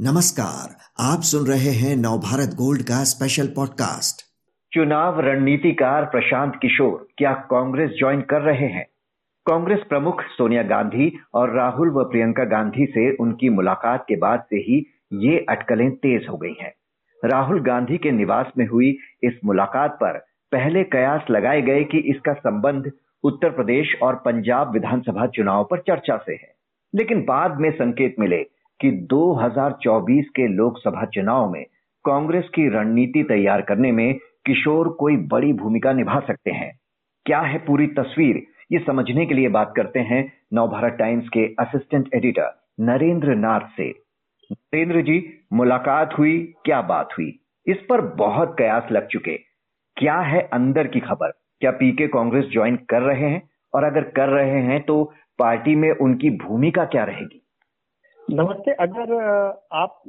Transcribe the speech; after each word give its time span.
नमस्कार, 0.00 0.76
आप 1.00 1.20
सुन 1.20 1.46
रहे 1.46 1.70
हैं 1.70 1.96
नवभारत 1.96 2.48
गोल्ड 2.54 2.82
का 2.82 3.04
स्पेशल 3.04 3.46
पॉडकास्ट 3.46 4.26
चुनाव 4.74 5.20
रणनीतिकार 5.20 6.04
प्रशांत 6.04 6.52
किशोर, 6.62 7.08
क्या 7.18 7.32
कांग्रेस 7.32 7.90
ज्वाइन 7.90 8.20
कर 8.20 8.40
रहे 8.40 8.66
हैं? 8.66 8.86
कांग्रेस 9.46 9.78
प्रमुख 9.88 10.20
सोनिया 10.20 10.62
गांधी 10.62 11.18
और 11.34 11.50
राहुल 11.50 11.90
व 11.90 12.04
प्रियंका 12.04 12.44
गांधी 12.44 12.86
से 12.86 13.16
उनकी 13.16 13.48
मुलाकात 13.48 14.04
के 14.08 14.16
बाद 14.16 14.40
से 14.40 14.56
ही 14.56 14.86
ये 15.12 15.46
अटकलें 15.48 15.90
तेज 15.90 16.26
हो 16.30 16.36
गई 16.36 16.54
हैं। 16.60 16.74
राहुल 17.24 17.60
गांधी 17.60 17.98
के 17.98 18.10
निवास 18.10 18.46
में 18.58 18.66
हुई 18.66 18.98
इस 19.22 19.32
मुलाकात 19.44 19.90
पर 19.90 20.18
पहले 20.52 20.84
कयास 20.84 21.22
लगाए 21.30 21.62
गए 21.62 21.84
कि 21.84 21.98
इसका 21.98 22.32
संबंध 22.32 22.92
उत्तर 23.22 23.50
प्रदेश 23.50 23.96
और 24.02 24.14
पंजाब 24.14 24.72
विधानसभा 24.72 25.26
चुनाव 25.26 25.68
पर 25.70 25.78
चर्चा 25.78 26.16
से 26.16 26.32
है। 26.32 26.54
लेकिन 26.94 27.24
बाद 27.24 27.60
में 27.60 27.70
संकेत 27.70 28.16
मिले 28.20 28.55
कि 28.80 28.90
2024 28.90 30.24
के 30.28 30.48
लोकसभा 30.48 31.04
चुनाव 31.04 31.50
में 31.50 31.64
कांग्रेस 32.04 32.44
की 32.54 32.68
रणनीति 32.68 33.22
तैयार 33.22 33.62
करने 33.62 33.92
में 33.92 34.14
किशोर 34.46 34.88
कोई 34.88 35.16
बड़ी 35.16 35.52
भूमिका 35.52 35.92
निभा 35.92 36.20
सकते 36.20 36.50
हैं। 36.50 36.80
क्या 37.26 37.40
है 37.40 37.58
पूरी 37.58 37.86
तस्वीर? 37.86 38.46
ये 38.72 38.78
समझने 38.78 39.26
के 39.26 39.34
लिए 39.34 39.48
बात 39.48 39.72
करते 39.76 40.00
हैं 40.00 40.32
नवभारत 40.54 40.92
टाइम्स 40.92 41.28
के 41.28 41.54
असिस्टेंट 41.58 42.08
एडिटर 42.14 42.66
नरेंद्र 42.80 43.34
नाथ 43.34 43.60
से। 43.60 43.94
नरेंद्र 44.52 45.02
जी, 45.02 45.46
मुलाकात 45.52 46.18
हुई, 46.18 46.54
क्या 46.64 46.82
बात 46.82 47.08
हुई? 47.18 47.38
इस 47.66 47.76
पर 47.76 48.00
बहुत 48.00 48.56
कयास 48.58 48.88
लग 48.92 49.06
चुके। 49.06 49.36
क्या 49.96 50.20
है 50.20 50.40
अंदर 50.52 50.86
की 50.86 51.00
खबर? 51.00 51.30
क्या 51.60 51.70
पीके 51.70 52.06
कांग्रेस 52.06 52.44
ज्वाइन 52.44 52.76
कर 52.76 53.02
रहे 53.02 53.28
हैं? 53.30 53.50
और 53.74 53.84
अगर 53.84 54.02
कर 54.02 54.28
रहे 54.28 54.62
हैं 54.62 54.80
तो 54.80 55.12
पार्टी 55.38 55.74
में 55.74 55.90
उनकी 55.90 56.30
भूमिका 56.30 56.84
क्या 56.84 57.04
रहेगी? 57.04 57.45
नमस्ते, 58.30 58.72
अगर 58.72 59.12
आप 59.72 60.02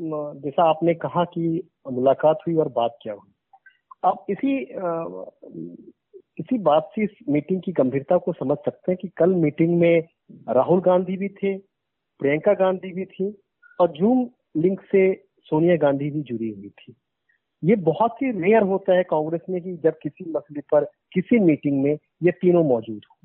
जैसा 0.44 0.64
आपने 0.70 0.94
कहा 0.94 1.24
कि 1.24 1.70
मुलाकात 1.92 2.40
हुई 2.48 2.56
और 2.56 2.68
बात 2.68 2.98
क्या 3.02 3.14
हुई, 3.14 3.32
आप 4.06 4.26
इसी 4.30 4.56
इसी 6.40 6.58
बात 6.58 6.90
से 6.96 7.04
इस 7.04 7.10
मीटिंग 7.30 7.62
की 7.62 7.72
गंभीरता 7.72 8.18
को 8.18 8.34
समझ 8.34 8.58
सकते 8.58 8.92
हैं 8.92 8.98
कि 9.02 9.08
कल 9.18 9.34
मीटिंग 9.36 9.78
में 9.80 10.04
राहुल 10.50 10.82
गांधी 10.82 11.18
भी 11.18 11.30
थे, 11.30 11.58
प्रियंका 11.58 12.54
गांधी 12.54 12.94
भी 12.94 13.06
थी 13.06 13.30
और 13.80 13.92
जूम 13.92 14.28
लिंक 14.58 14.82
से 14.92 15.14
सोनिया 15.48 15.76
गांधी 15.78 16.10
भी 16.12 16.22
जुड़ी 16.22 16.50
हुई 16.50 16.70
थी। 16.70 16.96
ये 17.64 17.76
बहुत 17.84 18.22
ही 18.22 18.32
रेयर 18.32 18.64
होता 18.64 18.98
है 18.98 19.04
कांग्रेस 19.04 19.42
में 19.50 19.62
कि 19.62 19.76
जब 19.84 19.98
किसी 20.04 20.32
मसले 20.32 20.62
पर, 20.72 20.86
किसी 21.14 21.40
मीटिंग 21.40 21.84
में 21.84 21.98
ये 22.24 22.32
तीनों 22.32 22.64
मौजूद 22.64 23.02
हो। 23.12 23.17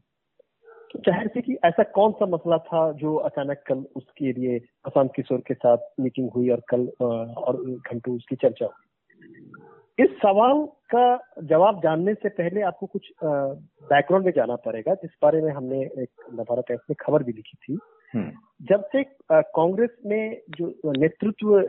तो 0.93 0.99
ज़ाहिर 1.01 1.29
से 1.35 1.41
कि 1.43 1.57
ऐसा 1.65 1.83
कौन 1.93 2.13
सा 2.13 2.27
मसला 2.27 2.57
था 2.65 2.81
जो 2.95 3.15
अचानक 3.27 3.63
कल 3.67 3.85
उसके 3.97 4.33
लिए 4.33 4.59
प्रशांत 4.85 5.11
किशोर 5.17 5.41
के 5.47 5.55
साथ 5.55 5.91
मीटिंग 6.01 6.31
हुई 6.31 6.49
और 6.51 6.63
कल 6.69 6.87
और 7.01 7.63
घंटों 7.67 8.17
उसकी 8.17 8.37
चर्चा 8.37 8.67
हुई 8.67 9.73
इस 9.99 10.11
सवाल 10.19 10.65
का 10.95 11.07
जवाब 11.45 11.81
जानने 11.83 12.15
से 12.15 12.29
पहले 12.31 12.61
आपको 12.63 12.87
कुछ 12.87 13.11
बैकग्राउंड 13.23 14.25
में 14.25 14.33
जाना 14.37 14.57
पड़ेगा 14.59 14.95
जिस 14.95 15.11
बारे 15.23 15.41
में 15.43 15.51
हमने 15.53 15.81
एक 15.81 16.25
नवारा 16.35 16.63
टाइम्स 16.69 16.85
में 16.91 16.97
खबर 17.01 17.23
भी 17.23 17.33
लिखी 17.33 17.57
थी 17.59 17.79
हम्म। 18.15 18.31
जब 18.67 18.85
से 18.93 19.03
कांग्रेस 19.33 19.91
में 20.07 20.41
जो 20.51 20.73
नेतृत्व 20.97 21.61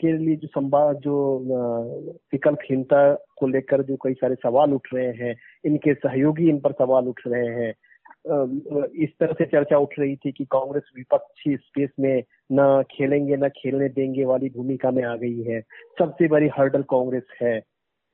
के 0.00 0.12
लिए 0.16 0.36
जो 0.36 0.48
संवाद 0.48 0.96
जो 0.96 1.16
विकल्पहीनता 2.32 3.02
को 3.38 3.46
लेकर 3.46 3.82
जो 3.82 3.96
कई 4.04 4.14
सारे 4.14 4.34
सवाल 4.34 4.72
उठ 4.72 4.88
रहे 4.94 5.12
हैं 5.16 5.34
इनके 5.64 5.94
सहयोगी 5.96 6.48
इन 6.48 6.60
पर 6.60 6.72
सवाल 6.72 7.08
उठ 7.08 7.20
रहे 7.26 7.46
हैं 7.54 7.72
इस 8.26 9.10
तरह 9.20 9.32
से 9.32 9.44
चर्चा 9.44 9.78
उठ 9.78 9.98
रही 9.98 10.16
थी 10.16 10.32
कि 10.32 10.44
कांग्रेस 10.44 10.90
विपक्षी 10.96 11.56
स्पेस 11.56 11.90
में 12.00 12.22
न 12.52 12.82
खेलेंगे, 12.90 13.36
न 13.36 13.48
खेलने 13.48 13.88
देंगे 13.88 14.24
वाली 14.24 14.48
भूमिका 14.56 14.90
में 14.90 15.02
आ 15.04 15.14
गई 15.16 15.42
है। 15.42 15.60
सबसे 15.98 16.28
बड़ी 16.28 16.48
हर्डल 16.48 16.82
कांग्रेस 16.82 17.22
है। 17.42 17.56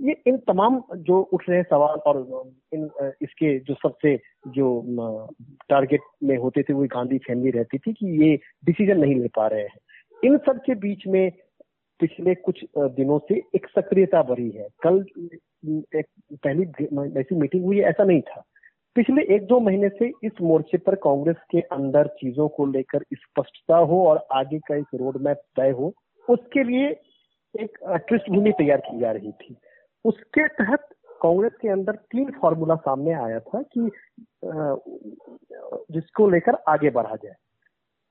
ये, 0.00 0.16
इन 0.26 0.36
तमाम 0.38 0.82
जो 0.96 1.20
उठ 1.32 1.48
रहे 1.48 1.62
सवाल 1.62 1.98
और 2.06 2.50
इन 2.74 2.88
इसके 3.22 3.58
जो 3.58 3.74
सबसे 3.74 4.16
जो 4.48 4.66
टारगेट 5.70 6.00
में 6.22 6.36
होते 6.36 6.62
थे 6.62 6.72
वो 6.72 6.84
गांधी 6.84 7.18
फैमिली 7.18 7.50
रहती 7.50 7.78
थी 7.78 7.92
कि 7.92 8.06
ये 8.22 8.36
डिसीज़न 8.64 9.00
नहीं 9.00 9.14
ले 9.14 9.28
पा 9.28 9.46
रहे 9.46 9.62
हैं। 9.62 9.78
इन 10.24 10.36
सब 10.38 10.60
के 10.66 10.74
बीच 10.74 11.06
में 11.06 11.30
पिछले 12.00 12.34
कुछ 12.34 12.64
दिनों 12.78 13.18
से 13.18 13.40
एक 13.54 13.66
सक्रियता 13.68 14.22
बढ़ी 14.22 14.50
है। 14.50 14.68
कल 14.82 15.04
एक 15.98 16.06
पहली 16.32 16.62
ऐसी 17.20 17.34
मीटिंग 17.34 17.64
हुई, 17.64 17.80
ऐसा 17.80 18.04
नहीं 18.04 18.20
था। 18.20 18.42
पिछले 18.96 19.22
एक 19.34 19.46
दो 19.46 19.58
महीने 19.60 19.88
से 19.88 20.06
इस 20.24 20.40
मोर्चे 20.42 20.78
पर 20.78 20.94
कांग्रेस 20.94 21.36
के 21.50 21.60
अंदर 21.72 22.06
चीज़ों 22.20 22.48
को 22.48 22.66
लेकर 22.66 23.02
स्पष्टता 23.14 23.76
हो 23.88 24.02
और 24.08 24.26
आगे 24.32 24.58
का 24.58 24.76
एक 24.76 24.94
रोड 24.94 25.16
मैप 25.22 25.42
तय 25.56 25.70
हो, 25.70 25.92
उसके 26.28 26.62
लिए 26.64 26.88
एक 27.54 27.78
पृष्ठभूमि 27.84 28.52
तैयार 28.52 28.80
की 28.80 28.98
जा 29.00 29.10
रही 29.10 29.32
थी। 29.32 29.56
उसके 30.04 30.46
तहत 30.48 30.88
कांग्रेस 31.22 31.52
के 31.62 31.68
अंदर 31.68 31.96
तीन 32.12 32.30
फॉर्मूला 32.40 32.74
सामने 32.76 33.12
आया 33.14 33.40
था 33.40 33.62
कि 33.76 33.90
जिसको 35.92 36.28
लेकर 36.30 36.56
आगे 36.68 36.90
बढ़ा 36.90 37.16
जाए। 37.16 37.34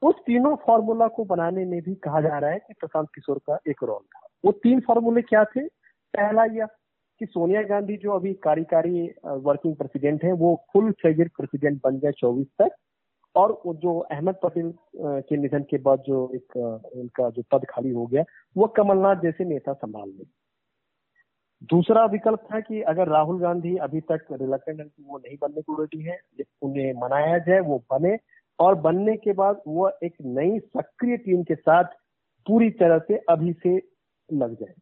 उस 0.02 0.16
तीनों 0.26 0.56
फॉर्मूला 0.66 1.08
को 1.08 1.24
बनाने 1.26 1.66
में 1.66 1.82
भी 1.82 1.96
कहा 1.96 2.22
जा 2.22 2.38
रहा 2.38 2.50
है 2.52 2.60
कि 2.60 2.74
प्रशांत 2.80 3.08
किशोर 3.16 3.38
का 3.48 3.58
एक 3.70 3.84
रोल 3.84 4.00
था। 4.00 4.28
वो 4.46 4.52
तीन 4.52 4.80
फॉर्मूले 4.88 5.22
क्या 5.24 5.44
थे? 5.46 5.68
पहला 5.68 6.46
यह 6.46 6.68
कि 7.20 7.26
सोनिया 7.26 7.62
गांधी 7.64 7.98
जो 7.98 8.12
अभी 8.12 8.34
कार्यकारी 8.44 9.04
वर्किंग 9.26 9.76
प्रेसिडेंट 9.76 10.24
है, 10.24 10.32
वो 10.32 10.56
फुल 10.74 10.92
फ्लेजेड 10.92 11.30
प्रेसिडेंट 11.38 11.80
बन 11.84 12.00
गए 12.00 12.12
चौबीस 12.12 12.48
तक। 12.62 12.76
और 13.36 13.62
जो 13.76 13.98
अहमद 14.00 14.36
पटेल 14.44 14.74
के 14.98 15.38
निधन 15.38 15.64
के 15.70 15.78
बाद 15.78 16.04
जो 16.08 16.30
एक 16.36 16.56
उनका 16.58 17.30
जो 17.30 17.44
पद 17.52 17.66
खाली 17.70 17.90
हो 17.90 18.06
गया, 18.06 18.24
वो 18.56 18.68
कमलनाथ 18.68 19.22
जैसे 19.22 19.46
नेता 19.46 19.74
संभाल 19.74 20.10
ले। 20.10 20.26
दूसरा 21.70 22.06
विकल्प 22.06 22.40
था 22.44 22.60
कि 22.60 22.82
अगर 22.84 23.08
राहुल 23.08 23.40
गांधी 23.42 23.76
अभी 23.78 24.02
तक 24.02 24.26
रिलेक्टेंट 24.32 24.80
है 24.80 24.86
वो 24.86 25.18
नहीं 25.18 25.38
बनने 25.42 25.62
को 25.62 25.76
रेडी 25.82 26.02
है 26.04 26.18
उन्हें 26.62 26.94
मनाया 26.94 27.38
जाए, 27.40 27.60
वो 27.60 27.84
बने। 27.92 28.18
और 28.60 28.76
बनने 28.76 29.16
के 29.18 29.34
बाद 29.34 29.62
वो 29.68 29.90
एक 30.04 30.14
नई 30.22 30.60
सक्रिय 30.60 31.18
टीम 31.18 31.44
के 31.44 31.56
साथ 31.56 31.84
पूरी 32.48 32.70
तरह 32.72 33.00
से 33.00 33.18
अभी 33.30 33.54
से 33.54 33.76
लग 34.30 34.54
जाए। 34.56 34.74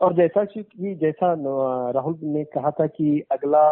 और 0.00 0.14
जैसा 0.14 0.44
कि 0.46 0.94
जैसा 0.94 1.34
राहुल 1.94 2.18
ने 2.24 2.44
कहा 2.46 2.70
था 2.70 2.86
कि 2.86 3.20
अगला 3.32 3.62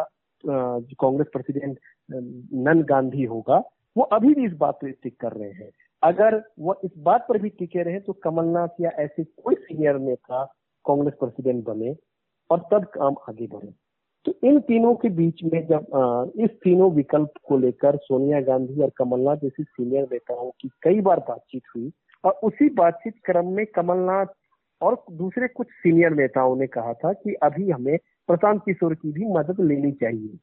कांग्रेस 0.44 1.26
प्रेसिडेंट 1.32 1.78
नन 2.10 2.82
गांधी 2.88 3.24
होगा, 3.24 3.62
वो 3.96 4.02
अभी 4.04 4.34
भी 4.34 4.44
इस 4.46 4.52
बात 4.52 4.78
पर 4.82 4.90
स्टिक 4.92 5.16
कर 5.20 5.32
रहे 5.32 5.50
हैं। 5.50 5.70
अगर 6.02 6.42
वो 6.58 6.74
इस 6.84 6.90
बात 6.98 7.26
पर 7.28 7.38
भी 7.42 7.48
टिके 7.48 7.82
रहे 7.82 8.00
तो 8.00 8.12
कमलनाथ 8.24 8.80
या 8.80 8.90
ऐसे 8.98 9.24
कोई 9.24 9.54
सीनियर 9.54 9.98
नेता 9.98 10.44
कांग्रेस 10.84 11.14
प्रेसिडेंट 11.20 11.64
बने 11.64 11.94
और 12.50 12.58
तब 12.72 12.84
काम 12.94 13.14
आगे 13.28 13.46
बढ़े। 13.46 13.72
तो 14.26 14.32
इन 14.44 14.58
तीनों 14.60 14.94
के 14.94 15.08
बीच 15.08 15.42
में 15.44 15.66
जब 15.66 16.32
इस 16.40 16.50
तीनों 16.62 16.90
विकल्प 16.92 17.32
को 17.48 17.58
लेकर 17.58 17.96
सोनिया 17.96 18.40
गांधी 18.40 18.82
और 18.82 18.90
कमलनाथ 18.96 19.36
जैसी 19.36 19.62
सीनियर 19.62 20.08
नेताओं 20.12 20.50
की 20.60 20.68
कई 20.82 21.00
बार 21.00 21.18
बातचीत 21.28 21.62
हुई 21.76 21.90
और 22.24 22.32
उसी 22.42 22.68
बातचीत 22.74 23.14
क्रम 23.24 23.52
में 23.52 23.64
कमलनाथ 23.66 24.34
और 24.82 25.04
दूसरे 25.12 25.48
कुछ 25.48 25.66
सीनियर 25.72 26.12
नेताओं 26.12 26.56
ने 26.56 26.66
कहा 26.66 26.92
था 26.94 27.12
कि 27.12 27.34
अभी 27.42 27.70
हमें 27.70 27.96
प्रशांत 28.28 28.60
किशोर 28.64 28.94
की 28.94 29.12
भी 29.12 29.26
मदद 29.32 29.60
लेनी 29.60 29.92
चाहिए। 29.92 30.38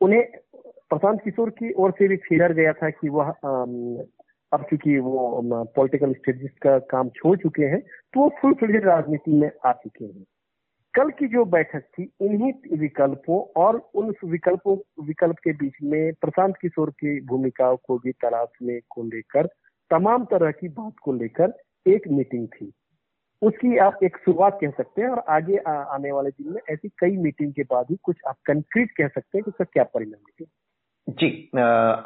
उन्हें 0.00 0.22
प्रशांत 0.90 1.20
किशोर 1.22 1.50
की 1.50 1.72
ओर 1.72 1.90
से 1.90 2.08
भी 2.08 2.16
फिर 2.18 2.52
गया 2.52 2.72
था 2.72 2.90
कि 2.90 3.08
वह 3.08 3.30
अब 4.52 4.64
चूँकि 4.70 4.98
वो 4.98 5.40
पॉलिटिकल 5.76 6.12
स्टेटिस्ट 6.12 6.58
का 6.58 6.78
काम 6.90 7.08
छोड़ 7.08 7.36
चुके 7.38 7.64
हैं 7.64 7.80
तो 7.80 8.20
वो 8.20 8.28
फुल 8.40 8.54
फ्लेज 8.54 8.84
राजनीति 8.84 9.32
में 9.32 9.50
आ 9.66 9.72
चुके 9.72 10.04
हैं। 10.04 10.24
कल 10.94 11.10
की 11.10 11.26
जो 11.28 11.44
बैठक 11.44 11.82
थी, 11.88 12.02
इन्हीं 12.20 12.78
विकल्पों 12.78 13.40
और 13.56 13.76
उन 13.94 14.12
विकल्पों, 14.24 14.76
विकल्प 15.04 15.38
के 15.38 15.52
बीच 15.52 15.74
में 15.82 16.12
प्रशांत 16.12 16.54
किशोर 16.56 16.90
की 16.90 17.20
भूमिका 17.26 17.74
को 17.76 17.96
भी 17.98 18.12
तलाशने 18.12 18.78
को 18.90 19.02
लेकर, 19.04 19.46
तमाम 19.90 20.24
तरह 20.24 20.50
की 20.50 20.68
बात 20.70 20.92
को 21.02 21.12
लेकर 21.12 21.52
एक 21.86 22.08
मीटिंग 22.08 22.46
थी। 22.48 22.72
उसकी 23.42 23.76
आप 23.78 23.98
एक 24.04 24.16
शुरुआत 24.16 24.58
कह 24.60 24.70
सकते 24.70 25.02
हैं 25.02 25.08
और 25.08 25.24
आगे 25.28 25.56
आ, 25.56 25.72
आने 25.72 26.12
वाले 26.12 26.30
दिन 26.30 26.52
में 26.52 26.60
ऐसी 26.70 26.88
कई 26.98 27.16
मीटिंग 27.16 27.52
के 27.52 27.62
बाद 27.62 27.86
ही 27.90 27.96
कुछ 28.02 28.16
आप 28.28 28.36
कंक्रीट 28.46 28.90
कह 28.90 29.08
सकते 29.08 29.38
हैं 29.38 29.44
कि 29.44 29.50
उसका 29.50 29.64
क्या 29.64 29.84
परिणाम 29.84 30.20
निकले 30.20 30.46
जी 31.08 31.28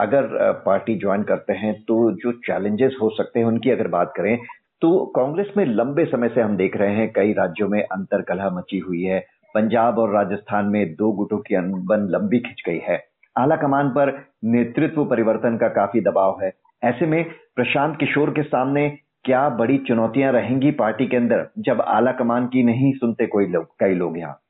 अगर 0.01 0.53
पार्टी 0.67 0.95
ज्वाइन 0.99 1.23
करते 1.23 1.53
हैं 1.53 1.75
तो 1.83 1.97
जो 2.13 2.33
चैलेंजेस 2.47 2.97
हो 3.03 3.11
सकते 3.11 3.41
हैं 3.41 3.47
उनकी 3.47 3.71
अगर 3.71 3.89
बात 3.89 4.13
करें 4.17 4.37
तो 4.83 5.05
कांग्रेस 5.07 5.47
में 5.57 5.65
लंबे 5.67 6.05
समय 6.05 6.29
से 6.29 6.41
हम 6.41 6.57
देख 6.57 6.77
रहे 6.77 6.95
हैं 6.95 7.13
कई 7.13 7.33
राज्यों 7.33 7.69
में 7.69 7.83
अंतर 7.83 8.23
कलह 8.23 8.51
मची 8.51 8.79
हुई 8.79 9.03
है। 9.03 9.21
पंजाब 9.55 9.99
और 9.99 10.13
राजस्थान 10.15 10.67
में 10.67 10.95
दो 10.95 11.13
गुटों 11.13 11.39
की 11.39 11.55
अनबन 11.55 12.07
लंबी 12.11 12.39
खिंच 12.39 12.63
गई 12.67 12.81
है। 12.89 12.99
आला 13.37 13.57
कमान 13.57 13.89
पर 13.91 14.13
नेतृत्व 14.45 15.05
परिवर्तन 15.05 15.57
का 15.57 15.69
काफ़ी 15.69 16.01
दबाव 16.01 16.41
है। 16.43 16.53
ऐसे 16.85 17.07
में 17.07 17.25
प्रशांत 17.57 17.97
किशोर 18.01 18.31
के 18.31 18.43
सामने 18.43 18.87
क्या 19.27 19.49
बड़ी 19.59 19.77
चुनौतियाँ 19.79 20.33
रहेंगी 20.33 20.71
पार्टी 20.71 21.07
के 21.07 21.17
अंदर 21.17 21.47
जब 21.59 21.81
आला 21.83 22.13
कमान 22.13 22.47
की 22.47 22.63
नहीं 22.63 22.93
सुनते 22.93 23.27
कोई 23.27 23.47
लोग 23.47 23.65
कई 23.81 23.95
लोग 23.95 24.19
यहाँ? 24.19 24.41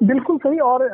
बिल्कुल 0.00 0.38
सही 0.38 0.58
और 0.58 0.88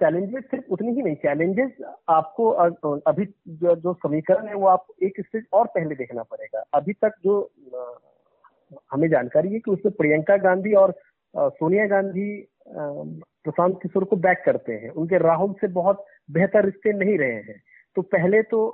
चैलेंजेस 0.00 0.44
सिर्फ़ 0.44 0.72
उतनी 0.72 0.92
ही 0.94 1.02
नहीं 1.02 1.14
चैलेंजेस 1.16 1.70
आपको 2.08 2.48
अभी 2.50 3.24
जो, 3.24 3.74
जो 3.74 3.92
समीकरण 3.94 4.46
है 4.48 4.54
वो 4.54 4.66
आप 4.66 4.86
एक 5.02 5.20
स्टेज 5.20 5.44
और 5.52 5.66
पहले 5.66 5.94
देखना 5.94 6.22
पड़ेगा। 6.22 6.62
अभी 6.74 6.92
तक 6.92 7.14
जो 7.24 7.50
हमें 8.92 9.08
जानकारी 9.10 9.52
है 9.52 9.58
कि 9.58 9.70
उसमें 9.70 9.94
प्रियंका 9.98 10.36
गांधी 10.38 10.72
और 10.74 10.94
सोनिया 11.34 11.86
गांधी 11.86 12.30
प्रशांत 12.68 13.78
किशोर 13.82 14.04
को 14.04 14.16
बैक 14.16 14.42
करते 14.46 14.72
हैं। 14.72 14.90
उनके 14.90 15.18
राहुल 15.18 15.52
से 15.60 15.68
बहुत 15.72 16.04
बेहतर 16.30 16.64
रिश्ते 16.64 16.92
नहीं 17.04 17.18
रहे 17.18 17.34
हैं। 17.48 17.60
तो 17.96 18.02
पहले 18.02 18.42
तो 18.42 18.66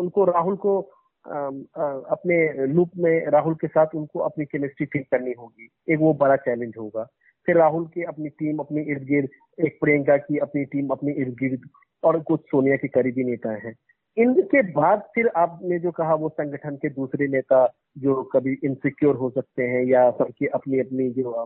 उनको 0.00 0.24
राहुल 0.24 0.56
को 0.56 0.80
अपने 1.26 2.66
लूप 2.66 2.90
में 2.98 3.26
राहुल 3.26 3.54
के 3.54 3.66
साथ 3.66 3.94
उनको 3.94 4.18
अपनी 4.20 4.44
केमिस्ट्री 4.44 4.86
ठीक 4.86 5.06
करनी 5.10 5.32
होगी। 5.38 5.68
एक 5.92 5.98
वो 6.00 6.12
बड़ा 6.14 6.36
चैलेंज 6.36 6.72
होगा। 6.78 7.06
फिर 7.48 7.56
राहुल 7.56 7.86
की 7.86 8.02
अपनी 8.02 8.28
टीम 8.28 8.58
अपनी 8.58 8.82
इर्द 8.82 9.02
गिर्द, 9.02 9.28
एक 9.58 9.78
प्रियंका 9.80 10.16
की 10.16 10.38
अपनी 10.38 10.64
टीम 10.64 10.88
अपनी 10.88 11.12
इर्द 11.12 11.34
गिर्द, 11.40 11.68
और 12.02 12.20
कुछ 12.20 12.40
सोनिया 12.40 12.76
के 12.76 12.88
करीबी 12.88 13.24
नेता 13.24 13.52
हैं। 13.56 13.74
इनके 14.16 14.62
बाद 14.72 15.00
फिर 15.14 15.28
आपने 15.36 15.78
जो 15.78 15.90
कहा, 15.90 16.14
वो 16.14 16.28
संगठन 16.28 16.76
के 16.76 16.88
दूसरे 16.88 17.26
नेता 17.28 17.66
जो 17.98 18.22
कभी 18.32 18.56
इनसिक्योर 18.64 19.16
हो 19.16 19.30
सकते 19.30 19.62
हैं, 19.62 19.84
या 19.84 20.10
सबकी 20.10 20.46
अपनी 20.46 20.80
अपनी 20.80 21.10
जो 21.10 21.44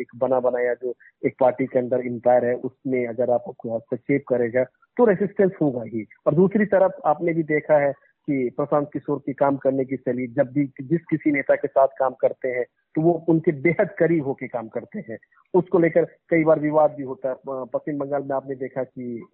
एक 0.00 0.12
बना 0.16 0.40
बनाया 0.40 0.74
जो 0.74 0.94
एक 1.26 1.34
पार्टी 1.40 1.66
के 1.66 1.78
अंदर 1.78 2.00
इंपायर 2.06 2.44
है, 2.44 2.54
उसमें 2.54 3.06
अगर 3.06 3.30
आप 3.30 3.44
हस्तक्षेप 3.66 4.24
करेगा 4.28 4.64
तो 4.96 5.04
रेसिस्टेंस 5.04 5.52
होगा 5.62 5.82
ही। 5.84 6.06
और 6.26 6.34
दूसरी 6.34 6.64
तरफ़ 6.66 7.00
आपने 7.06 7.32
भी 7.32 7.42
देखा 7.42 7.78
है 7.78 7.92
कि 8.28 8.48
प्रशांत 8.56 8.88
किशोर 8.92 9.18
की 9.18 9.32
काम 9.34 9.56
करने 9.56 9.84
की 9.84 9.96
शैली, 9.96 10.26
जब 10.28 10.52
भी 10.52 10.64
जिस 10.82 11.00
किसी 11.10 11.30
नेता 11.32 11.54
के 11.54 11.68
साथ 11.68 11.88
काम 11.98 12.14
करते 12.20 12.48
हैं 12.48 12.64
तो 12.94 13.02
वो 13.02 13.12
उनके 13.28 13.52
बेहद 13.62 13.88
करीब 13.98 14.24
होके 14.24 14.46
काम 14.48 14.68
करते 14.68 14.98
हैं। 15.08 15.18
उसको 15.54 15.78
लेकर 15.78 16.04
कई 16.30 16.44
बार 16.44 16.60
विवाद 16.60 16.94
भी 16.94 17.02
होता 17.04 17.28
है। 17.28 17.34
पश्चिम 17.46 17.98
बंगाल 17.98 18.22
में 18.22 18.34
आपने 18.36 18.54
देखा 18.56 18.82
कि 18.84 19.26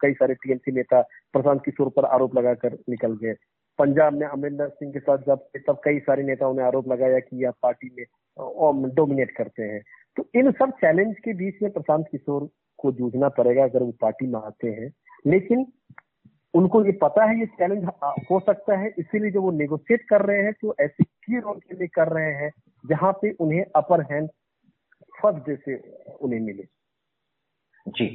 कई 0.00 0.12
सारे 0.12 0.34
टीएमसी 0.34 0.72
नेता 0.72 1.00
प्रशांत 1.32 1.62
किशोर 1.64 1.88
पर 1.88 2.04
आरोप 2.06 2.36
लगाकर 2.38 2.76
निकल 2.88 3.16
गए। 3.22 3.34
पंजाब 3.78 4.12
में 4.12 4.26
अमरिंदर 4.26 4.68
सिंह 4.68 4.92
के 4.92 4.98
साथ 5.00 5.18
जब 5.26 5.46
तब 5.68 5.80
कई 5.84 5.98
सारे 6.00 6.22
नेताओं 6.22 6.54
ने 6.54 6.62
आरोप 6.62 6.88
लगाया 6.88 7.18
कि 7.20 7.44
आप 7.44 7.54
पार्टी 7.62 7.90
में 7.98 8.90
डोमिनेट 8.94 9.30
करते 9.36 9.62
हैं। 9.62 9.82
तो 10.16 10.28
इन 10.34 10.50
सब 10.52 10.70
चैलेंज 10.80 11.14
के 11.24 11.32
बीच 11.34 11.62
में 11.62 11.70
प्रशांत 11.72 12.06
किशोर 12.10 12.48
को 12.78 12.92
जूझना 12.92 13.28
पड़ेगा, 13.30 13.64
अगर 13.64 13.82
वो 13.82 13.92
पार्टी 14.00 14.26
में 14.26 14.40
आते 14.40 14.68
हैं। 14.70 14.92
लेकिन 15.26 15.64
उनको 16.56 16.84
ये 16.84 16.92
पता 16.98 17.24
है, 17.24 17.38
ये 17.40 17.46
चैलेंज 17.48 17.84
हो 18.30 18.38
सकता 18.40 18.78
है। 18.78 18.92
इसीलिए 18.98 19.30
जो 19.30 19.42
वो 19.42 19.50
नेगोशिएट 19.52 20.04
कर 20.10 20.22
रहे 20.22 20.42
हैं 20.42 20.52
तो 20.52 20.74
ऐसे 20.80 21.04
की 21.04 21.38
रोल 21.38 21.58
के 21.58 21.76
लिए 21.76 21.88
कर 21.94 22.08
रहे 22.08 22.32
हैं, 22.34 22.50
जहाँ 22.84 23.12
पे 23.22 23.30
उन्हें 23.40 23.64
अपर 23.76 24.02
हैंड 24.12 24.28
फ़र्स्ट 25.14 25.48
डे 25.48 25.56
से 25.56 25.76
उन्हें 26.20 26.40
मिले। 26.40 26.62
जी। 27.86 28.06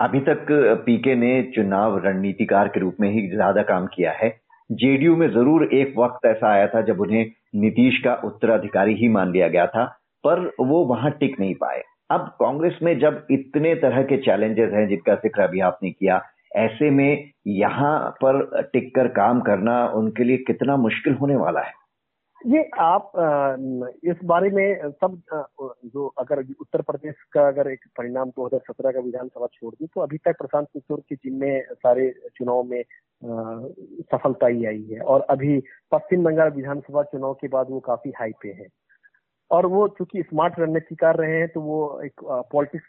अभी 0.00 0.20
तक 0.22 0.46
पीके 0.84 1.14
ने 1.16 1.30
चुनाव 1.54 1.96
रणनीतिकार 1.98 2.68
के 2.68 2.80
रूप 2.80 2.96
में 3.00 3.10
ही 3.10 3.26
ज़्यादा 3.28 3.62
काम 3.64 3.86
किया 3.86 4.12
है। 4.14 4.28
जेडीयू 4.70 5.16
में 5.16 5.28
ज़रूर 5.30 5.64
एक 5.74 5.94
वक्त 5.98 6.26
ऐसा 6.26 6.48
आया 6.48 6.66
था 6.66 6.80
जब 6.82 7.00
उन्हें 7.00 7.24
नीतीश 7.56 7.98
का 8.04 8.14
उत्तराधिकारी 8.24 8.94
ही 8.94 9.08
मान 9.08 9.32
लिया 9.32 9.48
गया 9.48 9.66
था, 9.66 9.84
पर 10.24 10.46
वो 10.60 10.84
वहाँ 10.86 11.10
टिक 11.12 11.38
नहीं 11.40 11.54
पाए। 11.54 11.82
अब 12.10 12.26
कांग्रेस 12.40 12.78
में 12.82 12.98
जब 12.98 13.26
इतने 13.30 13.74
तरह 13.76 14.02
के 14.02 14.16
चैलेंजेस 14.22 14.72
हैं 14.72 14.86
जिनका 14.88 15.14
ज़िक्र 15.16 15.42
अभी 15.42 15.60
आपने 15.62 15.90
किया 15.90 16.18
ऐसे 16.52 16.90
में 16.90 17.30
यहाँ 17.46 18.10
पर 18.22 18.62
टिक 18.72 18.94
कर 18.94 19.08
काम 19.14 19.40
करना 19.40 19.84
उनके 19.96 20.24
लिए 20.24 20.36
कितना 20.46 20.76
मुश्किल 20.76 21.14
होने 21.14 21.36
वाला 21.36 21.60
है? 21.60 21.72
ये 22.46 22.62
आप 22.80 23.12
इस 24.04 24.16
बारे 24.24 24.50
में 24.50 24.90
सब 24.90 25.20
जो 25.60 26.06
अगर 26.18 26.40
उत्तर 26.60 26.82
प्रदेश 26.82 27.14
का 27.32 27.46
अगर 27.48 27.70
एक 27.70 27.84
परिणाम 27.98 28.30
2017 28.30 28.92
का 28.92 29.00
विधानसभा 29.00 29.46
छोड़ 29.46 29.74
दी 29.74 29.86
तो 29.86 30.00
अभी 30.00 30.18
तक 30.18 30.38
प्रशांत 30.38 30.66
किशोर 30.72 31.00
के 31.00 31.14
जिम्मे 31.14 31.60
सारे 31.60 32.10
चुनाव 32.36 32.62
में 32.62 32.82
सफलता 33.22 34.46
ही 34.46 34.64
आई 34.64 34.82
है। 34.90 35.00
और 35.00 35.20
अभी 35.30 35.58
पश्चिम 35.92 36.24
बंगाल 36.24 36.50
विधानसभा 36.50 37.02
चुनाव 37.02 37.34
के 37.34 37.48
बाद 37.48 37.70
वो 37.70 37.80
काफ़ी 37.80 38.12
हाई 38.18 38.32
पे 38.42 38.48
है। 38.48 38.66
और 39.50 39.66
वो 39.66 39.86
चूँकि 39.88 40.22
स्मार्ट 40.22 40.58
रणनीतिकार 40.60 41.16
रहे 41.16 41.38
हैं 41.38 41.48
तो 41.48 41.60
वो 41.60 42.00
एक 42.04 42.20
पॉलिटिक्स 42.52 42.86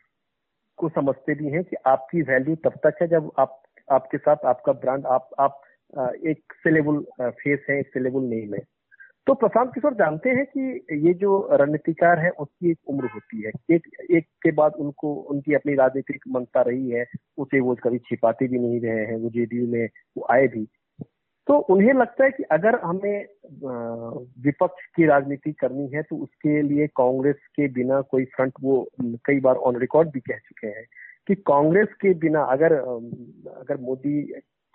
को 0.79 0.89
समझते 0.89 1.33
भी 1.35 1.49
हैं 1.49 1.63
कि 1.63 1.75
आपकी 1.87 2.21
वैल्यू 2.21 2.55
तब 2.55 2.79
तक 2.83 3.01
है 3.01 3.07
जब 3.07 3.31
आप, 3.39 3.61
आपके 3.91 4.17
साथ 4.17 4.45
आपका 4.45 4.73
ब्रांड 4.73 5.05
आप 5.05 5.29
आप 5.39 5.61
एक 6.27 6.53
सेलेबल 6.63 6.99
फेस 7.21 7.65
है, 7.69 7.79
एक 7.79 7.87
सेलेबल 7.87 8.21
नेम 8.25 8.53
है। 8.53 8.59
तो 9.27 9.33
प्रशांत 9.33 9.71
किशोर 9.73 9.93
जानते 9.93 10.29
हैं 10.29 10.45
कि 10.45 10.61
ये 11.07 11.13
जो 11.13 11.31
रणनीतिकार 11.51 12.19
है 12.19 12.29
उसकी 12.29 12.71
एक 12.71 12.77
उम्र 12.87 13.09
होती 13.13 13.41
है। 13.43 13.51
एक 13.75 13.87
एक 14.11 14.27
के 14.43 14.51
बाद 14.51 14.73
उनको, 14.79 15.13
उनकी 15.13 15.53
अपनी 15.53 15.75
राजनीतिक 15.75 16.23
मनता 16.27 16.61
रही 16.61 16.89
है, 16.89 17.05
उसे 17.37 17.59
वो 17.59 17.75
कभी 17.83 17.97
छिपाते 17.99 18.47
भी 18.47 18.59
नहीं 18.59 18.79
रहे 18.81 19.05
हैं, 19.05 19.15
वो 19.15 19.29
जेडीयू 19.29 19.67
में 19.67 19.87
वो 20.17 20.27
आए 20.31 20.47
भी। 20.47 20.67
तो 21.49 21.57
उन्हें 21.57 21.93
लगता 21.93 22.23
है 22.23 22.31
कि 22.31 22.43
अगर 22.43 22.79
हमें 22.79 23.25
विपक्ष 24.43 24.85
की 24.95 25.05
राजनीति 25.05 25.51
करनी 25.51 25.87
है 25.87 26.01
तो 26.01 26.15
उसके 26.15 26.61
लिए 26.61 26.87
कांग्रेस 26.87 27.35
के 27.35 27.67
बिना 27.67 28.01
कोई 28.01 28.25
फ्रंट 28.25 28.53
वो 28.61 28.89
कई 29.01 29.39
बार 29.39 29.55
ऑन 29.55 29.75
रिकॉर्ड 29.75 30.09
भी 30.09 30.19
कह 30.19 30.37
चुके 30.37 30.67
हैं 30.67 30.85
कि 31.27 31.35
कांग्रेस 31.35 31.87
के 31.87 32.13
बिना 32.13 32.43
अगर 32.43 32.73
अगर 32.73 33.77
मोदी 33.77 34.21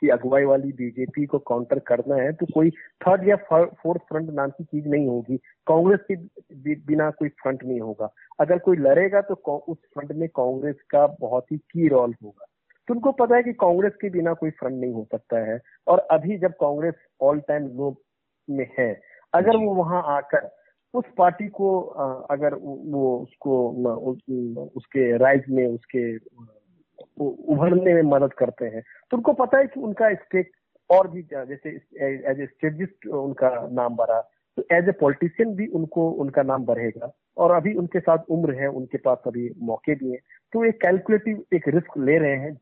की 0.03 0.09
अगुवाई 0.09 0.45
वाली 0.45 0.73
बीजेपी 0.73 1.27
को 1.27 1.39
काउंटर 1.39 1.79
करना 1.79 2.15
है 2.15 2.33
तो 2.33 2.47
कोई 2.55 2.71
थर्ड 2.71 3.29
या 3.29 3.37
फोर्थ 3.51 4.01
फ्रंट 4.01 4.31
नाम 4.31 4.51
की 4.51 4.65
चीज़ 4.65 4.89
नहीं 4.89 5.07
होगी। 5.09 5.37
कांग्रेस 5.67 6.01
के 6.11 6.75
बिना 6.75 7.11
कोई 7.11 7.29
फ्रंट 7.29 7.65
नहीं 7.65 7.81
होगा। 7.81 8.09
अगर 8.41 8.59
कोई 8.59 8.77
लड़ेगा 8.77 9.21
तो 9.21 9.35
उस 9.57 9.79
फ्रंट 9.95 10.13
में 10.13 10.29
कांग्रेस 10.29 10.77
का 10.91 11.07
बहुत 11.21 11.53
ही 11.53 11.59
की 11.59 11.89
रोल 11.89 12.15
होगा। 12.25 12.47
तो 12.89 12.95
उनको 12.95 13.13
पता 13.13 13.37
है 13.37 13.43
कि 13.43 13.53
कांग्रेस 13.53 13.93
के 14.01 14.11
बिना 14.11 14.33
कोई 14.35 14.51
फ्रंट 14.51 14.81
नहीं 14.81 14.93
हो 14.93 15.07
सकता 15.13 15.39
है। 15.45 15.61
और 15.87 15.99
अभी 16.11 16.37
जब 16.39 16.53
कांग्रेस 16.61 16.95
ऑल 17.21 17.41
टाइम 17.49 17.67
लो 17.77 17.95
में 18.49 18.69
है, 18.79 18.93
अगर 19.35 19.57
वो 19.57 19.75
वहाँ 19.75 20.03
आकर 20.17 20.51
उस 20.95 21.05
पार्टी 21.19 21.47
को 21.49 21.79
अगर 22.31 22.55
वो 22.55 23.17
उसको 23.19 23.55
उसके 24.77 25.17
राइज 25.17 25.45
में, 25.51 25.67
उसके 25.67 26.17
उभरने 27.21 27.95
में 27.95 28.03
मदद 28.11 28.33
करते 28.33 28.65
हैं 28.65 28.83
तो 29.11 29.17
उनको 29.17 29.33
पता 29.33 29.59
है 29.59 29.67
कि 29.67 29.81
उनका 29.81 30.13
स्टेक 30.15 30.51
और 30.91 31.09
भी 31.09 31.23
जैसे 31.23 31.71
एज 31.71 32.41
ए 32.41 32.47
स्ट्रेटजिस्ट 32.47 33.07
उनका 33.07 33.51
नाम 33.73 33.97
बढ़ा 33.97 34.21
तो 34.57 34.65
एज 34.73 34.89
ए 34.89 34.93
पॉलिटिशियन 34.93 35.55
भी 35.55 35.67
उनको, 35.67 36.11
उनका 36.11 36.43
नाम 36.43 36.65
बढ़ेगा। 36.65 37.11
और 37.37 37.51
अभी 37.51 37.75
उनके 37.75 38.01
साथ 38.01 38.19
उम्र 38.31 38.55
है, 38.55 38.69
उनके 38.69 38.99
पास 38.99 39.23
अभी 39.27 39.51
मौके 39.63 39.95
भी 39.95 40.11
हैं। 40.11 40.19
तो 40.53 40.65
एक 40.65 40.81
कैलकुलेटिव 40.81 41.43
एक 41.55 41.69
रिस्क 41.69 41.99
ले 41.99 42.19
रहे 42.19 42.37
हैं। 42.37 42.59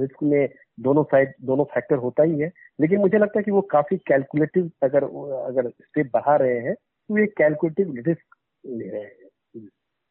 रिस्क 0.00 0.22
में 0.22 0.48
दोनों 0.80 1.02
साइड 1.04 1.32
दोनों 1.42 1.64
फैक्टर 1.64 1.96
होता 1.96 2.22
ही 2.22 2.38
है। 2.40 2.50
लेकिन 2.80 3.00
मुझे 3.00 3.18
लगता 3.18 3.38
है 3.38 3.42
कि 3.42 3.50
वो 3.50 3.60
काफ़ी 3.60 3.96
कैलकुलेटिव 3.96 4.70
अगर 4.82 5.04
अगर 5.44 5.68
स्टेप 5.68 6.10
बढ़ा 6.14 6.36
रहे 6.36 6.58
हैं 6.60 6.74
तो 6.74 7.18
ये 7.18 7.26
कैलकुलेटिव 7.26 7.94
रिस्क 8.06 8.36
ले 8.66 8.88
रहे 8.88 9.02
हैं। 9.02 9.68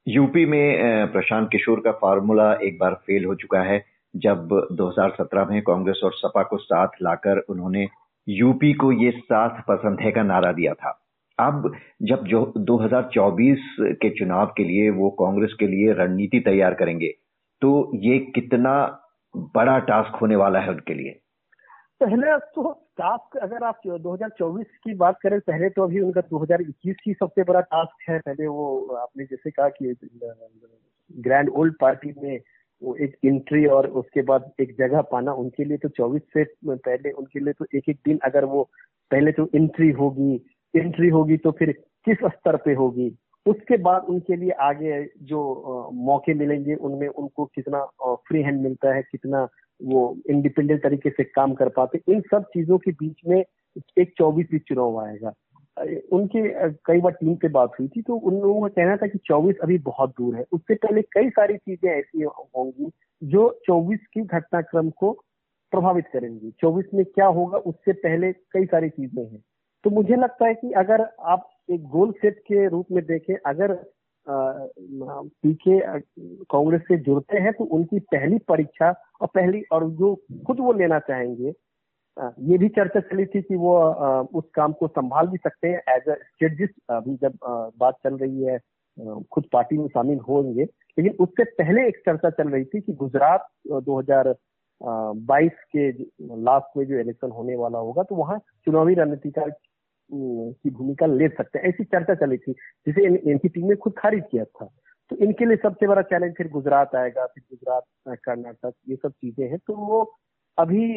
यूपी 0.08 0.46
में 0.46 1.12
प्रशांत 1.12 1.50
किशोर 1.52 1.80
का 1.80 1.92
फार्मूला 1.92 2.54
एक 2.64 2.78
बार 2.80 2.94
फेल 3.08 3.26
हो 3.26 3.36
चुका 3.36 3.62
है। 3.62 3.84
जब 4.16 4.50
2017 4.72 5.46
में 5.46 5.62
कांग्रेस 5.62 6.02
और 6.04 6.14
सपा 6.14 6.44
को 6.44 6.58
साथ 6.58 7.02
लाकर 7.02 7.38
उन्होंने 7.50 7.88
यूपी 8.28 8.74
को 8.74 8.92
ये 8.92 9.12
साथ 9.12 9.62
पसंद 9.68 10.00
है 10.00 10.12
का 10.12 10.24
नारा 10.24 10.52
दिया 10.52 10.74
था। 10.74 11.00
अब 11.40 11.72
जब 12.02 12.24
जो 12.24 12.54
2024 12.58 13.58
के 13.82 14.10
चुनाव 14.10 14.46
के 14.58 14.64
लिए 14.64 14.90
वो 14.90 15.10
कांग्रेस 15.10 15.54
के 15.60 15.68
लिए 15.68 15.94
रणनीति 15.94 16.40
तैयार 16.40 16.74
करेंगे 16.74 17.08
तो 17.62 17.92
ये 17.96 18.20
कितना 18.20 19.00
बड़ा 19.56 19.80
टास्क 19.80 20.16
होने 20.16 20.36
वाला 20.36 20.60
है 20.60 20.70
उनके 20.70 20.94
लिए? 20.94 21.20
पहले 22.00 22.38
तो 22.38 22.72
टास्क 22.98 23.38
अगर 23.38 23.64
आप 23.64 23.82
2024 23.88 24.66
की 24.84 24.94
बात 24.94 25.20
करें, 25.22 25.40
पहले 25.40 25.70
तो 25.70 25.84
अभी 25.84 26.00
उनका 26.00 26.22
2021 26.22 26.96
की 27.04 27.14
सबसे 27.14 27.44
बड़ा 27.44 27.62
टास्क 27.62 28.10
है। 28.10 28.20
पहले 28.20 28.48
वो, 28.48 28.86
आपने 28.86 29.24
जैसे 29.24 29.52
कहा 29.52 29.70
कि 29.70 29.96
ग्रैंड 31.12 31.50
ओल्ड 31.50 31.74
पार्टी 31.82 32.14
में 32.24 32.40
वो 32.82 32.96
एक 32.96 33.16
एंट्री 33.26 33.66
और 33.66 33.88
उसके 33.88 34.22
बाद 34.22 34.52
एक 34.60 34.76
जगह 34.80 35.02
पाना 35.02 35.34
उनके 35.34 35.64
लिए 35.64 35.78
तो 35.78 35.90
24 35.90 36.22
से 36.38 36.44
पहले 36.66 37.12
उनके 37.12 37.40
लिए 37.40 37.54
तो 37.54 37.66
एक 37.76 37.90
एक 37.90 38.00
दिन 38.06 38.20
अगर 38.24 38.46
वो, 38.46 38.70
पहले 39.12 39.32
तो 39.32 39.50
एंट्री 39.56 39.92
होगी 39.92 40.46
एंट्री 40.74 41.10
होगी 41.10 41.38
तो 41.38 41.52
फिर 41.52 41.72
किस 42.08 42.18
स्तर 42.26 42.56
पे 42.58 42.74
होगी? 42.74 43.10
उसके 43.46 43.78
बाद 43.80 44.06
उनके 44.10 44.36
लिए 44.36 44.52
आगे 44.62 45.04
जो 45.24 45.92
मौके 46.06 46.34
मिलेंगे, 46.34 46.76
उनमें 46.76 47.08
उनको 47.08 47.46
कितना 47.46 47.86
फ्री 48.28 48.42
हैंड 48.42 48.62
मिलता 48.62 48.94
है, 48.96 49.02
कितना 49.02 49.48
वो 49.80 50.16
इंडिपेंडेंट 50.30 50.82
तरीके 50.84 51.10
से 51.10 51.24
काम 51.26 51.54
कर 51.54 51.70
पाते 51.70 52.00
इन 52.08 52.22
सब 52.32 52.44
चीज़ों 52.54 52.78
के 52.78 52.92
बीच 52.94 53.22
में 53.28 53.44
एक 53.98 54.14
चौबीस 54.18 54.48
भी 54.52 54.60
चुनाव 54.60 55.00
आएगा। 55.02 55.34
उनके 56.14 56.42
कई 56.86 57.00
बार 57.02 57.12
टीम 57.12 57.36
पे 57.36 57.48
बात 57.50 57.72
हुई 57.80 57.88
थी 57.88 58.02
तो 58.02 58.16
उन 58.16 58.40
लोगों 58.42 58.62
का 58.62 58.68
कहना 58.68 58.96
था 58.98 59.08
कि 59.08 59.18
24 59.20 59.60
अभी 59.64 59.78
बहुत 59.86 60.10
दूर 60.18 60.36
है। 60.36 60.46
उससे 60.54 60.76
पहले 60.76 61.02
कई 61.14 61.30
सारी 61.30 61.58
चीज़ें 61.58 61.90
ऐसी 61.92 62.24
होंगी 62.24 62.92
जो 63.22 63.50
24 63.66 64.06
की 64.14 64.22
घटनाक्रम 64.22 64.90
को 64.90 65.12
प्रभावित 65.74 66.08
करेंगी। 66.14 66.52
24 66.62 66.94
में 66.94 67.04
क्या 67.06 67.26
होगा, 67.28 67.58
उससे 67.58 67.94
पहले 67.94 68.32
कई 68.32 68.66
सारी 68.66 68.90
चीज़ें 68.90 69.24
हैं। 69.24 69.42
तो 69.84 69.90
मुझे 69.90 70.16
लगता 70.16 70.48
है 70.48 70.54
कि 70.54 70.72
अगर 70.78 71.02
आप 71.22 71.50
एक 71.72 71.84
गोल 71.90 72.12
सेट 72.12 72.38
के 72.48 72.68
रूप 72.70 72.92
में 72.92 73.04
देखें, 73.06 73.36
अगर 73.46 73.74
पीके 74.28 75.80
कांग्रेस 76.52 76.82
से 76.82 76.98
जुड़ते 76.98 77.38
हैं 77.38 77.52
तो 77.54 77.64
उनकी 77.78 78.00
पहली 78.14 78.38
परीक्षा 78.48 78.92
और 79.22 79.28
पहली 79.28 79.62
और 79.72 79.90
जो 79.92 80.14
खुद 80.48 80.60
वो 80.60 80.74
लेना 80.74 81.00
चाहेंगे 81.00 81.54
ये 82.48 82.58
भी 82.58 82.68
चर्चा 82.70 83.00
चली 83.00 83.26
थी 83.26 83.42
कि 83.42 83.56
वो 83.56 83.76
उस 84.40 84.44
काम 84.56 84.74
को 84.74 84.88
संभाल 84.88 85.28
भी 85.28 85.38
सकते 85.38 85.68
हैं 85.68 85.82
एज 85.96 86.10
अ 86.10 86.16
स्ट्रेटजिस्ट 86.16 86.74
अभी 86.90 87.16
जब 87.22 87.38
बात 87.80 87.98
चल 88.04 88.18
रही 88.18 88.44
है 88.44 88.58
खुद 89.32 89.46
पार्टी 89.54 89.78
में 89.78 89.88
शामिल 89.88 90.20
होंगे, 90.20 90.64
लेकिन 90.64 91.16
उससे 91.20 91.44
पहले 91.44 91.88
एक 91.88 91.98
चर्चा 92.06 92.30
चल 92.30 92.50
रही 92.50 92.66
थी 92.66 92.82
कि 92.82 92.94
गुजरात 92.94 93.48
2022 93.88 95.50
के 95.76 95.90
लास्ट 96.44 96.78
में 96.78 96.86
जो 96.86 97.00
इलेक्शन 97.00 97.32
होने 97.32 97.56
वाला 97.56 97.80
होगा 97.80 98.04
तो 98.04 98.16
वहाँ 98.16 98.38
चुनावी 98.66 98.94
रणनीतिकार 98.94 99.50
की 100.10 100.70
भूमिका 100.70 101.06
ले 101.06 101.28
सकते 101.28 101.60
हैं। 101.60 101.66
ऐसी 101.66 101.84
चर्चा 101.86 102.14
चली 102.16 102.38
थी, 102.38 102.52
जिसे 102.88 103.06
एनसीपी 103.06 103.68
ने 103.70 103.76
खुद 103.76 103.94
खारिज 103.98 104.24
किया 104.32 104.44
था। 104.46 104.70
तो 105.12 105.16
इनके 105.18 105.46
लिए 105.46 105.58
सबसे 105.58 105.88
बड़ा 105.88 106.02
चैलेंज 106.04 106.34
फिर 106.36 106.48
गुजरात 106.50 106.96
आएगा, 106.96 107.26
फिर 107.26 107.44
गुजरात 107.50 108.18
कर्नाटक, 108.20 108.74
ये 108.90 108.96
सब 108.96 109.12
चीज़ें 109.12 109.48
हैं। 109.48 109.58
तो 109.58 109.74
वो 109.88 110.04
अभी 110.58 110.88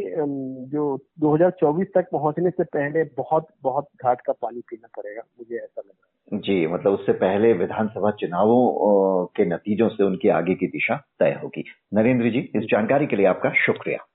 जो 0.71 0.85
2024 1.21 1.87
तक 1.95 2.09
पहुँचने 2.13 2.51
से 2.51 2.65
पहले 2.65 3.05
बहुत 3.17 3.47
बहुत 3.63 3.87
घाट 4.03 4.21
का 4.21 4.33
पानी 4.33 4.61
पीना 4.61 4.89
पड़ेगा, 4.97 5.23
मुझे 5.39 5.57
ऐसा 5.57 5.81
लग 5.81 5.91
रहा 5.91 6.37
है। 6.37 6.41
जी 6.41 6.67
मतलब 6.67 6.93
उससे 6.93 7.13
पहले 7.15 7.53
विधानसभा 7.53 8.11
चुनावों 8.21 9.27
के 9.37 9.45
नतीजों 9.45 9.89
से 9.89 10.05
उनकी 10.05 10.29
आगे 10.31 10.55
की 10.55 10.67
दिशा 10.67 10.97
तय 11.21 11.39
होगी। 11.43 11.65
नरेंद्र 11.95 12.31
जी, 12.31 12.51
इस 12.57 12.65
जानकारी 12.65 13.07
के 13.07 13.17
लिए 13.17 13.27
आपका 13.27 13.51
शुक्रिया। 13.57 14.07